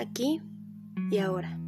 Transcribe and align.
aquí 0.00 0.40
y 1.10 1.18
ahora. 1.18 1.58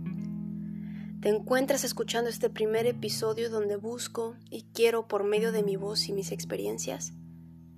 Te 1.21 1.28
encuentras 1.28 1.85
escuchando 1.85 2.28
este 2.28 2.51
primer 2.51 2.87
episodio 2.87 3.49
donde 3.49 3.76
busco 3.76 4.35
y 4.51 4.62
quiero 4.74 5.06
por 5.06 5.22
medio 5.22 5.53
de 5.53 5.62
mi 5.62 5.76
voz 5.76 6.08
y 6.08 6.12
mis 6.12 6.32
experiencias 6.32 7.13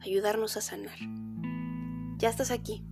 ayudarnos 0.00 0.56
a 0.56 0.62
sanar. 0.62 0.96
Ya 2.18 2.30
estás 2.30 2.50
aquí 2.50 2.82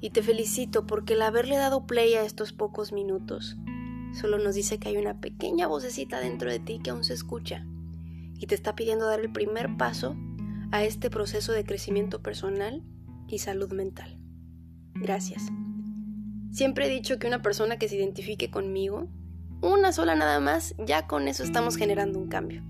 y 0.00 0.10
te 0.10 0.22
felicito 0.22 0.86
porque 0.86 1.14
el 1.14 1.22
haberle 1.22 1.56
dado 1.56 1.86
play 1.86 2.14
a 2.14 2.24
estos 2.24 2.52
pocos 2.52 2.92
minutos 2.92 3.56
solo 4.12 4.38
nos 4.38 4.54
dice 4.54 4.78
que 4.78 4.88
hay 4.88 4.96
una 4.96 5.20
pequeña 5.20 5.66
vocecita 5.66 6.20
dentro 6.20 6.50
de 6.50 6.58
ti 6.58 6.80
que 6.82 6.90
aún 6.90 7.04
se 7.04 7.14
escucha 7.14 7.66
y 8.38 8.46
te 8.46 8.54
está 8.54 8.74
pidiendo 8.74 9.06
dar 9.06 9.20
el 9.20 9.32
primer 9.32 9.76
paso 9.76 10.16
a 10.72 10.82
este 10.82 11.10
proceso 11.10 11.52
de 11.52 11.64
crecimiento 11.64 12.22
personal 12.22 12.82
y 13.28 13.38
salud 13.38 13.72
mental. 13.72 14.18
Gracias. 14.94 15.50
Siempre 16.54 16.86
he 16.86 16.88
dicho 16.88 17.18
que 17.18 17.26
una 17.26 17.42
persona 17.42 17.78
que 17.78 17.88
se 17.88 17.96
identifique 17.96 18.48
conmigo, 18.48 19.08
una 19.60 19.90
sola 19.90 20.14
nada 20.14 20.38
más, 20.38 20.76
ya 20.78 21.08
con 21.08 21.26
eso 21.26 21.42
estamos 21.42 21.76
generando 21.76 22.16
un 22.16 22.28
cambio. 22.28 22.62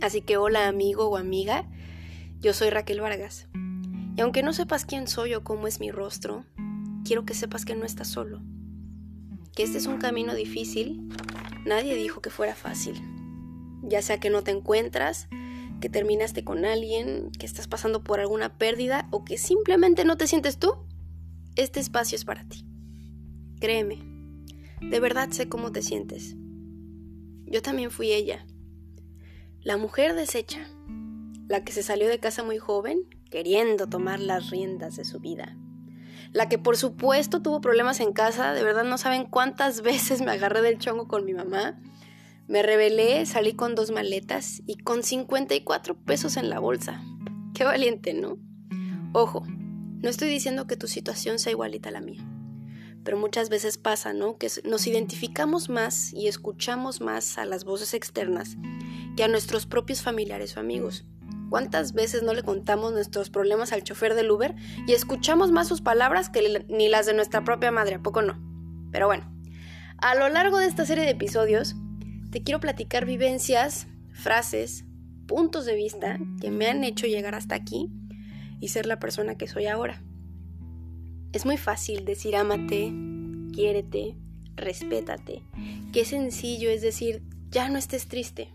Así 0.00 0.22
que 0.22 0.38
hola 0.38 0.66
amigo 0.66 1.06
o 1.06 1.16
amiga, 1.16 1.70
yo 2.40 2.52
soy 2.52 2.70
Raquel 2.70 3.00
Vargas. 3.00 3.46
Y 4.16 4.20
aunque 4.22 4.42
no 4.42 4.52
sepas 4.52 4.84
quién 4.84 5.06
soy 5.06 5.34
o 5.34 5.44
cómo 5.44 5.68
es 5.68 5.78
mi 5.78 5.92
rostro, 5.92 6.44
quiero 7.04 7.24
que 7.24 7.34
sepas 7.34 7.64
que 7.64 7.76
no 7.76 7.84
estás 7.84 8.08
solo. 8.08 8.42
Que 9.54 9.62
este 9.62 9.78
es 9.78 9.86
un 9.86 9.98
camino 9.98 10.34
difícil, 10.34 11.08
nadie 11.64 11.94
dijo 11.94 12.20
que 12.20 12.30
fuera 12.30 12.56
fácil. 12.56 13.00
Ya 13.84 14.02
sea 14.02 14.18
que 14.18 14.30
no 14.30 14.42
te 14.42 14.50
encuentras, 14.50 15.28
que 15.80 15.88
terminaste 15.88 16.42
con 16.42 16.64
alguien, 16.64 17.30
que 17.38 17.46
estás 17.46 17.68
pasando 17.68 18.02
por 18.02 18.18
alguna 18.18 18.58
pérdida 18.58 19.06
o 19.12 19.24
que 19.24 19.38
simplemente 19.38 20.04
no 20.04 20.16
te 20.16 20.26
sientes 20.26 20.58
tú, 20.58 20.88
este 21.58 21.80
espacio 21.80 22.14
es 22.14 22.24
para 22.24 22.44
ti. 22.44 22.64
Créeme, 23.60 23.98
de 24.80 25.00
verdad 25.00 25.30
sé 25.30 25.48
cómo 25.48 25.72
te 25.72 25.82
sientes. 25.82 26.36
Yo 27.46 27.62
también 27.62 27.90
fui 27.90 28.12
ella. 28.12 28.46
La 29.60 29.76
mujer 29.76 30.14
deshecha, 30.14 30.70
la 31.48 31.64
que 31.64 31.72
se 31.72 31.82
salió 31.82 32.08
de 32.08 32.20
casa 32.20 32.44
muy 32.44 32.58
joven, 32.58 33.02
queriendo 33.28 33.88
tomar 33.88 34.20
las 34.20 34.50
riendas 34.50 34.94
de 34.94 35.04
su 35.04 35.18
vida. 35.18 35.56
La 36.32 36.48
que 36.48 36.58
por 36.58 36.76
supuesto 36.76 37.42
tuvo 37.42 37.60
problemas 37.60 37.98
en 37.98 38.12
casa, 38.12 38.52
de 38.52 38.62
verdad 38.62 38.84
no 38.84 38.96
saben 38.96 39.24
cuántas 39.24 39.80
veces 39.82 40.20
me 40.20 40.30
agarré 40.30 40.62
del 40.62 40.78
chongo 40.78 41.08
con 41.08 41.24
mi 41.24 41.34
mamá. 41.34 41.80
Me 42.46 42.62
rebelé, 42.62 43.26
salí 43.26 43.54
con 43.54 43.74
dos 43.74 43.90
maletas 43.90 44.62
y 44.64 44.76
con 44.76 45.02
54 45.02 45.96
pesos 45.96 46.36
en 46.36 46.50
la 46.50 46.60
bolsa. 46.60 47.02
Qué 47.52 47.64
valiente, 47.64 48.14
¿no? 48.14 48.38
Ojo, 49.12 49.44
no 50.00 50.08
estoy 50.08 50.28
diciendo 50.28 50.66
que 50.66 50.76
tu 50.76 50.86
situación 50.86 51.38
sea 51.38 51.52
igualita 51.52 51.88
a 51.88 51.92
la 51.92 52.00
mía, 52.00 52.24
pero 53.02 53.16
muchas 53.18 53.48
veces 53.48 53.78
pasa, 53.78 54.12
¿no? 54.12 54.38
Que 54.38 54.48
nos 54.64 54.86
identificamos 54.86 55.68
más 55.68 56.12
y 56.12 56.28
escuchamos 56.28 57.00
más 57.00 57.38
a 57.38 57.44
las 57.44 57.64
voces 57.64 57.94
externas 57.94 58.56
que 59.16 59.24
a 59.24 59.28
nuestros 59.28 59.66
propios 59.66 60.02
familiares 60.02 60.56
o 60.56 60.60
amigos. 60.60 61.04
¿Cuántas 61.50 61.94
veces 61.94 62.22
no 62.22 62.34
le 62.34 62.42
contamos 62.42 62.92
nuestros 62.92 63.30
problemas 63.30 63.72
al 63.72 63.82
chofer 63.82 64.14
del 64.14 64.30
Uber 64.30 64.54
y 64.86 64.92
escuchamos 64.92 65.50
más 65.50 65.66
sus 65.66 65.80
palabras 65.80 66.28
que 66.28 66.64
ni 66.68 66.88
las 66.88 67.06
de 67.06 67.14
nuestra 67.14 67.42
propia 67.42 67.72
madre? 67.72 67.96
¿A 67.96 68.02
poco 68.02 68.22
no? 68.22 68.38
Pero 68.92 69.06
bueno, 69.06 69.32
a 69.98 70.14
lo 70.14 70.28
largo 70.28 70.58
de 70.58 70.66
esta 70.66 70.86
serie 70.86 71.04
de 71.04 71.10
episodios, 71.10 71.74
te 72.30 72.42
quiero 72.42 72.60
platicar 72.60 73.06
vivencias, 73.06 73.88
frases, 74.12 74.84
puntos 75.26 75.64
de 75.64 75.74
vista 75.74 76.18
que 76.40 76.50
me 76.50 76.68
han 76.68 76.84
hecho 76.84 77.06
llegar 77.06 77.34
hasta 77.34 77.54
aquí 77.54 77.90
y 78.60 78.68
ser 78.68 78.86
la 78.86 78.98
persona 78.98 79.36
que 79.36 79.48
soy 79.48 79.66
ahora. 79.66 80.02
Es 81.32 81.44
muy 81.44 81.56
fácil 81.56 82.04
decir 82.04 82.36
ámate, 82.36 82.92
quiérete, 83.52 84.16
respétate. 84.56 85.42
Qué 85.92 86.04
sencillo 86.04 86.70
es 86.70 86.82
decir, 86.82 87.22
ya 87.50 87.68
no 87.68 87.78
estés 87.78 88.08
triste. 88.08 88.52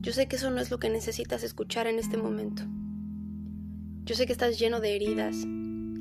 Yo 0.00 0.12
sé 0.12 0.28
que 0.28 0.36
eso 0.36 0.50
no 0.50 0.60
es 0.60 0.70
lo 0.70 0.78
que 0.78 0.88
necesitas 0.88 1.42
escuchar 1.42 1.86
en 1.86 1.98
este 1.98 2.16
momento. 2.16 2.62
Yo 4.04 4.14
sé 4.14 4.26
que 4.26 4.32
estás 4.32 4.58
lleno 4.58 4.80
de 4.80 4.94
heridas, 4.94 5.36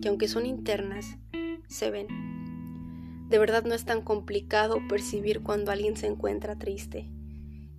que 0.02 0.10
aunque 0.10 0.28
son 0.28 0.46
internas, 0.46 1.18
se 1.68 1.90
ven. 1.90 2.08
De 3.30 3.40
verdad 3.40 3.64
no 3.66 3.74
es 3.74 3.86
tan 3.86 4.04
complicado 4.04 4.78
percibir 4.88 5.42
cuando 5.42 5.72
alguien 5.72 5.98
se 5.98 6.06
encuentra 6.06 6.56
triste. 6.56 7.10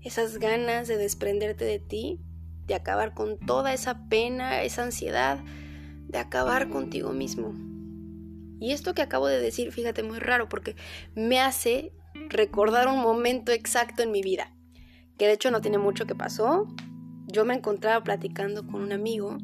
Esas 0.00 0.38
ganas 0.38 0.88
de 0.88 0.96
desprenderte 0.96 1.64
de 1.64 1.78
ti 1.78 2.20
de 2.66 2.74
acabar 2.74 3.14
con 3.14 3.38
toda 3.38 3.72
esa 3.72 4.08
pena, 4.08 4.62
esa 4.62 4.82
ansiedad, 4.82 5.38
de 6.08 6.18
acabar 6.18 6.68
contigo 6.68 7.12
mismo. 7.12 7.54
Y 8.60 8.72
esto 8.72 8.94
que 8.94 9.02
acabo 9.02 9.26
de 9.26 9.38
decir, 9.38 9.72
fíjate, 9.72 10.02
muy 10.02 10.18
raro 10.18 10.48
porque 10.48 10.76
me 11.14 11.40
hace 11.40 11.92
recordar 12.28 12.88
un 12.88 13.00
momento 13.00 13.52
exacto 13.52 14.02
en 14.02 14.10
mi 14.10 14.22
vida, 14.22 14.52
que 15.18 15.26
de 15.26 15.34
hecho 15.34 15.50
no 15.50 15.60
tiene 15.60 15.78
mucho 15.78 16.06
que 16.06 16.14
pasó. 16.14 16.66
Yo 17.26 17.44
me 17.44 17.54
encontraba 17.54 18.02
platicando 18.02 18.66
con 18.66 18.82
un 18.82 18.92
amigo, 18.92 19.38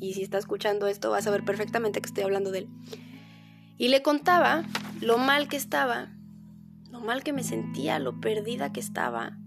y 0.00 0.14
si 0.14 0.22
está 0.22 0.38
escuchando 0.38 0.86
esto 0.86 1.10
vas 1.10 1.26
a 1.26 1.30
ver 1.30 1.44
perfectamente 1.44 2.00
que 2.00 2.08
estoy 2.08 2.24
hablando 2.24 2.50
de 2.50 2.60
él. 2.60 2.68
Y 3.76 3.88
le 3.88 4.02
contaba 4.02 4.64
lo 5.00 5.18
mal 5.18 5.48
que 5.48 5.56
estaba, 5.56 6.12
lo 6.90 7.00
mal 7.00 7.22
que 7.22 7.32
me 7.32 7.42
sentía, 7.42 7.98
lo 7.98 8.20
perdida 8.20 8.72
que 8.72 8.80
estaba, 8.80 9.38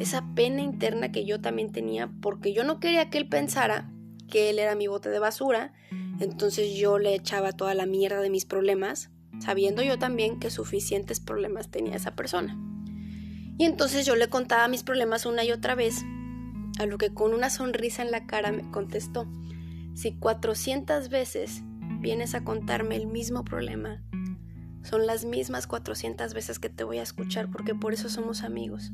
esa 0.00 0.24
pena 0.34 0.62
interna 0.62 1.12
que 1.12 1.24
yo 1.24 1.40
también 1.40 1.72
tenía 1.72 2.10
porque 2.20 2.52
yo 2.52 2.64
no 2.64 2.80
quería 2.80 3.10
que 3.10 3.18
él 3.18 3.28
pensara 3.28 3.90
que 4.28 4.50
él 4.50 4.58
era 4.58 4.74
mi 4.74 4.86
bote 4.86 5.10
de 5.10 5.18
basura, 5.18 5.72
entonces 6.18 6.74
yo 6.76 6.98
le 6.98 7.14
echaba 7.14 7.52
toda 7.52 7.74
la 7.74 7.86
mierda 7.86 8.20
de 8.20 8.30
mis 8.30 8.44
problemas, 8.44 9.10
sabiendo 9.40 9.82
yo 9.82 9.98
también 9.98 10.38
que 10.38 10.50
suficientes 10.50 11.20
problemas 11.20 11.70
tenía 11.70 11.96
esa 11.96 12.14
persona. 12.14 12.58
Y 13.58 13.64
entonces 13.64 14.06
yo 14.06 14.16
le 14.16 14.28
contaba 14.28 14.66
mis 14.68 14.82
problemas 14.82 15.26
una 15.26 15.44
y 15.44 15.52
otra 15.52 15.74
vez, 15.74 16.02
a 16.78 16.86
lo 16.86 16.98
que 16.98 17.12
con 17.12 17.34
una 17.34 17.50
sonrisa 17.50 18.02
en 18.02 18.10
la 18.10 18.26
cara 18.26 18.50
me 18.50 18.68
contestó, 18.70 19.30
si 19.94 20.18
400 20.18 21.08
veces 21.08 21.62
vienes 22.00 22.34
a 22.34 22.42
contarme 22.42 22.96
el 22.96 23.06
mismo 23.06 23.44
problema, 23.44 24.02
son 24.82 25.06
las 25.06 25.24
mismas 25.24 25.66
400 25.66 26.34
veces 26.34 26.58
que 26.58 26.68
te 26.68 26.84
voy 26.84 26.98
a 26.98 27.02
escuchar 27.02 27.50
porque 27.50 27.74
por 27.74 27.92
eso 27.92 28.08
somos 28.08 28.42
amigos 28.42 28.92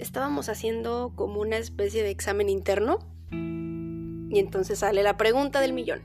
estábamos 0.00 0.48
haciendo 0.48 1.12
como 1.14 1.40
una 1.40 1.58
especie 1.58 2.02
de 2.02 2.10
examen 2.10 2.48
interno 2.48 2.98
y 3.30 4.38
entonces 4.38 4.80
sale 4.80 5.02
la 5.02 5.16
pregunta 5.16 5.60
del 5.60 5.72
millón. 5.72 6.00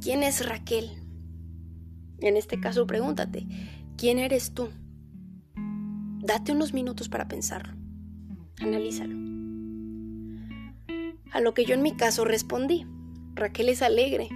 ¿Quién 0.00 0.22
es 0.22 0.46
Raquel? 0.46 0.90
En 2.20 2.36
este 2.36 2.60
caso 2.60 2.86
pregúntate, 2.86 3.46
¿quién 3.96 4.18
eres 4.18 4.52
tú? 4.52 4.70
Date 6.20 6.52
unos 6.52 6.72
minutos 6.72 7.08
para 7.08 7.28
pensarlo. 7.28 7.74
Analízalo. 8.60 9.14
A 11.32 11.40
lo 11.40 11.54
que 11.54 11.64
yo 11.64 11.74
en 11.74 11.82
mi 11.82 11.96
caso 11.96 12.24
respondí. 12.24 12.86
Raquel 13.34 13.68
es 13.68 13.82
alegre, 13.82 14.28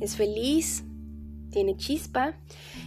es 0.00 0.16
feliz, 0.16 0.84
tiene 1.50 1.76
chispa, 1.76 2.38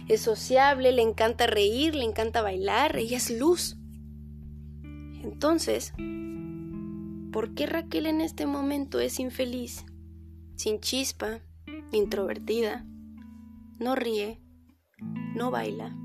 es 0.08 0.22
sociable, 0.22 0.92
le 0.92 1.02
encanta 1.02 1.46
reír, 1.46 1.94
le 1.94 2.04
encanta 2.04 2.42
bailar, 2.42 2.96
ella 2.96 3.18
es 3.18 3.30
luz. 3.30 3.76
Entonces, 5.22 5.94
¿por 7.32 7.54
qué 7.54 7.66
Raquel 7.66 8.06
en 8.06 8.20
este 8.20 8.44
momento 8.46 8.98
es 8.98 9.20
infeliz, 9.20 9.86
sin 10.56 10.80
chispa, 10.80 11.40
introvertida, 11.92 12.84
no 13.78 13.94
ríe, 13.94 14.40
no 15.36 15.52
baila? 15.52 15.96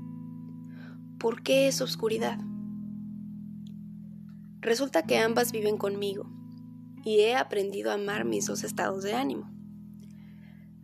¿Por 1.18 1.42
qué 1.42 1.66
es 1.66 1.80
oscuridad? 1.80 2.38
Resulta 4.60 5.02
que 5.02 5.18
ambas 5.18 5.50
viven 5.50 5.78
conmigo 5.78 6.30
y 7.04 7.20
he 7.20 7.34
aprendido 7.34 7.90
a 7.90 7.94
amar 7.94 8.24
mis 8.24 8.46
dos 8.46 8.62
estados 8.62 9.02
de 9.02 9.14
ánimo. 9.14 9.50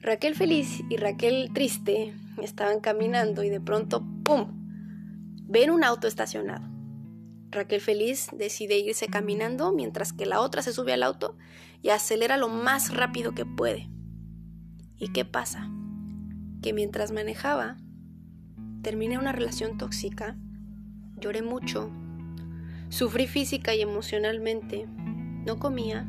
Raquel 0.01 0.35
feliz 0.35 0.83
y 0.91 0.97
Raquel 0.97 1.51
triste 1.55 2.15
estaban 2.43 2.81
caminando 2.81 3.45
y 3.45 3.49
de 3.49 3.61
pronto, 3.61 4.05
¡pum!, 4.25 4.49
ven 5.47 5.71
un 5.71 5.85
auto 5.85 6.09
estacionado. 6.09 6.74
Raquel 7.55 7.81
feliz 7.81 8.29
decide 8.33 8.79
irse 8.79 9.07
caminando 9.07 9.73
mientras 9.73 10.13
que 10.13 10.27
la 10.27 10.41
otra 10.41 10.63
se 10.63 10.73
sube 10.73 10.93
al 10.93 11.03
auto 11.03 11.37
y 11.83 11.91
acelera 11.91 12.37
lo 12.37 12.49
más 12.49 12.95
rápido 12.95 13.33
que 13.33 13.47
puede. 13.47 13.89
¿Y 14.97 15.09
qué 15.09 15.25
pasa? 15.25 15.71
Que 16.63 16.73
mientras 16.73 17.13
manejaba, 17.13 17.77
terminé 18.83 19.19
una 19.19 19.33
relación 19.33 19.79
tóxica, 19.79 20.37
lloré 21.19 21.43
mucho, 21.43 21.91
sufrí 22.89 23.27
física 23.27 23.75
y 23.75 23.83
emocionalmente, 23.83 24.87
no 24.89 25.59
comía, 25.59 26.09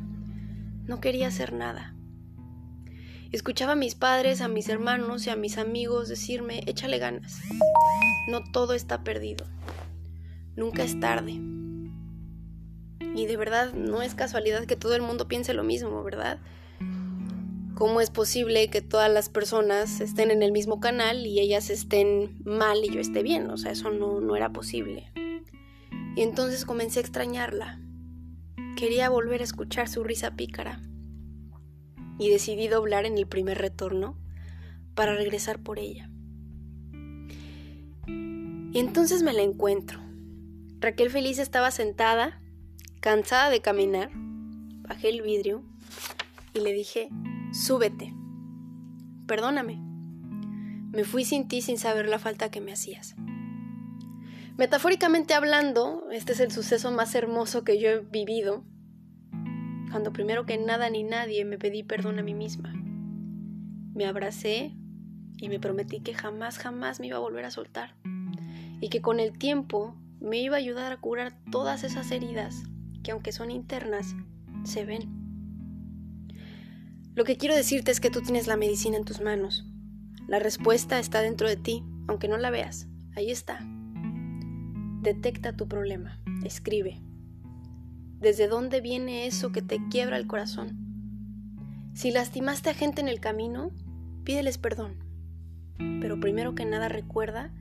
no 0.85 0.99
quería 0.99 1.27
hacer 1.27 1.53
nada. 1.53 1.95
Escuchaba 3.31 3.73
a 3.73 3.75
mis 3.75 3.95
padres, 3.95 4.41
a 4.41 4.47
mis 4.47 4.69
hermanos 4.69 5.27
y 5.27 5.29
a 5.29 5.35
mis 5.35 5.57
amigos 5.57 6.07
decirme, 6.07 6.63
échale 6.67 6.99
ganas, 6.99 7.41
no 8.27 8.41
todo 8.51 8.73
está 8.73 9.03
perdido. 9.03 9.45
Nunca 10.55 10.83
es 10.83 10.99
tarde. 10.99 11.39
Y 13.15 13.25
de 13.27 13.37
verdad 13.37 13.73
no 13.73 14.01
es 14.01 14.15
casualidad 14.15 14.65
que 14.65 14.75
todo 14.75 14.95
el 14.95 15.01
mundo 15.01 15.27
piense 15.27 15.53
lo 15.53 15.63
mismo, 15.63 16.03
¿verdad? 16.03 16.39
¿Cómo 17.75 17.99
es 17.99 18.09
posible 18.09 18.69
que 18.69 18.81
todas 18.81 19.11
las 19.11 19.27
personas 19.27 19.99
estén 19.99 20.31
en 20.31 20.43
el 20.43 20.53
mismo 20.53 20.79
canal 20.79 21.25
y 21.25 21.41
ellas 21.41 21.69
estén 21.69 22.41
mal 22.45 22.83
y 22.85 22.89
yo 22.89 23.01
esté 23.01 23.21
bien? 23.21 23.49
O 23.49 23.57
sea, 23.57 23.71
eso 23.71 23.91
no, 23.91 24.21
no 24.21 24.37
era 24.37 24.53
posible. 24.53 25.11
Y 26.15 26.21
entonces 26.21 26.63
comencé 26.63 26.99
a 26.99 27.01
extrañarla. 27.01 27.81
Quería 28.77 29.09
volver 29.09 29.41
a 29.41 29.43
escuchar 29.43 29.89
su 29.89 30.05
risa 30.05 30.37
pícara. 30.37 30.81
Y 32.17 32.29
decidí 32.29 32.69
doblar 32.69 33.05
en 33.05 33.17
el 33.17 33.27
primer 33.27 33.57
retorno 33.57 34.17
para 34.93 35.13
regresar 35.13 35.59
por 35.59 35.79
ella. 35.79 36.09
Y 38.07 38.79
entonces 38.79 39.21
me 39.21 39.33
la 39.33 39.41
encuentro. 39.41 40.04
Raquel 40.85 41.09
feliz 41.09 41.39
estaba 41.39 41.71
sentada, 41.71 42.39
cansada 42.99 43.49
de 43.49 43.59
caminar. 43.59 44.11
Bajé 44.87 45.09
el 45.09 45.23
vidrio 45.23 45.63
y 46.53 46.59
le 46.59 46.73
dije, 46.73 47.09
súbete. 47.51 48.13
Perdóname. 49.25 49.79
Me 50.91 51.03
fui 51.03 51.25
sin 51.25 51.47
ti 51.47 51.63
sin 51.63 51.79
saber 51.79 52.07
la 52.07 52.19
falta 52.19 52.51
que 52.51 52.61
me 52.61 52.71
hacías. 52.71 53.15
Metafóricamente 54.57 55.33
hablando, 55.33 56.03
este 56.11 56.33
es 56.33 56.39
el 56.39 56.51
suceso 56.51 56.91
más 56.91 57.15
hermoso 57.15 57.63
que 57.63 57.79
yo 57.79 57.89
he 57.89 57.99
vivido, 58.01 58.63
cuando 59.89 60.13
primero 60.13 60.45
que 60.45 60.59
nada 60.59 60.87
ni 60.91 61.01
nadie 61.01 61.45
me 61.45 61.57
pedí 61.57 61.81
perdón 61.81 62.19
a 62.19 62.21
mí 62.21 62.35
misma. 62.35 62.71
Me 63.95 64.05
abracé 64.05 64.75
y 65.37 65.49
me 65.49 65.59
prometí 65.59 66.01
que 66.01 66.13
jamás, 66.13 66.59
jamás 66.59 66.99
me 66.99 67.07
iba 67.07 67.17
a 67.17 67.21
volver 67.21 67.45
a 67.45 67.49
soltar 67.49 67.95
y 68.81 68.89
que 68.89 69.01
con 69.01 69.19
el 69.19 69.35
tiempo 69.35 69.95
me 70.25 70.39
iba 70.39 70.55
a 70.55 70.59
ayudar 70.59 70.91
a 70.91 70.97
curar 70.97 71.37
todas 71.51 71.83
esas 71.83 72.09
heridas 72.09 72.63
que 73.03 73.11
aunque 73.11 73.31
son 73.31 73.51
internas, 73.51 74.15
se 74.63 74.83
ven. 74.83 75.03
Lo 77.13 77.23
que 77.23 77.37
quiero 77.37 77.55
decirte 77.55 77.91
es 77.91 77.99
que 77.99 78.09
tú 78.09 78.21
tienes 78.21 78.47
la 78.47 78.57
medicina 78.57 78.97
en 78.97 79.05
tus 79.05 79.21
manos. 79.21 79.65
La 80.27 80.39
respuesta 80.39 80.97
está 80.97 81.21
dentro 81.21 81.47
de 81.47 81.57
ti, 81.57 81.83
aunque 82.07 82.27
no 82.27 82.37
la 82.37 82.49
veas. 82.49 82.87
Ahí 83.15 83.29
está. 83.29 83.59
Detecta 85.01 85.55
tu 85.55 85.67
problema, 85.67 86.19
escribe. 86.43 86.99
¿Desde 88.19 88.47
dónde 88.47 88.81
viene 88.81 89.27
eso 89.27 89.51
que 89.51 89.61
te 89.61 89.77
quiebra 89.91 90.17
el 90.17 90.25
corazón? 90.25 91.91
Si 91.93 92.09
lastimaste 92.11 92.71
a 92.71 92.73
gente 92.73 92.99
en 93.01 93.07
el 93.07 93.19
camino, 93.19 93.71
pídeles 94.23 94.57
perdón. 94.57 94.95
Pero 95.77 96.19
primero 96.19 96.55
que 96.55 96.65
nada 96.65 96.89
recuerda 96.89 97.53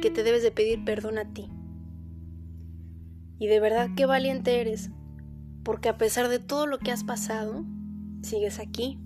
que 0.00 0.10
te 0.10 0.22
debes 0.22 0.42
de 0.42 0.50
pedir 0.50 0.82
perdón 0.82 1.18
a 1.18 1.30
ti. 1.34 1.50
Y 3.38 3.46
de 3.48 3.60
verdad 3.60 3.90
qué 3.96 4.06
valiente 4.06 4.60
eres, 4.60 4.90
porque 5.62 5.88
a 5.88 5.98
pesar 5.98 6.28
de 6.28 6.38
todo 6.38 6.66
lo 6.66 6.78
que 6.78 6.90
has 6.90 7.04
pasado, 7.04 7.64
sigues 8.22 8.58
aquí 8.58 8.98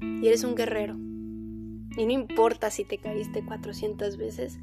y 0.00 0.26
eres 0.26 0.44
un 0.44 0.54
guerrero. 0.54 0.94
Y 0.94 2.06
no 2.06 2.12
importa 2.12 2.70
si 2.70 2.84
te 2.84 2.98
caíste 2.98 3.44
400 3.44 4.16
veces, 4.16 4.58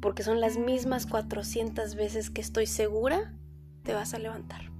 porque 0.00 0.22
son 0.22 0.40
las 0.40 0.58
mismas 0.58 1.06
400 1.06 1.94
veces 1.94 2.30
que 2.30 2.40
estoy 2.40 2.66
segura 2.66 3.34
te 3.82 3.94
vas 3.94 4.14
a 4.14 4.18
levantar. 4.18 4.72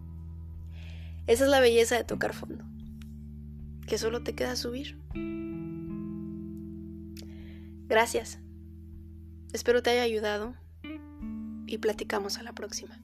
Esa 1.27 1.45
es 1.45 1.51
la 1.51 1.61
belleza 1.61 1.97
de 1.97 2.05
tocar 2.05 2.35
fondo, 2.35 2.65
que 3.87 3.99
solo 3.99 4.23
te 4.23 4.35
queda 4.35 4.57
subir. 4.57 5.01
Gracias. 7.89 8.41
Espero 9.53 9.83
te 9.83 9.91
haya 9.91 10.03
ayudado 10.03 10.55
y 11.67 11.79
platicamos 11.79 12.39
a 12.39 12.43
la 12.43 12.53
próxima. 12.53 13.01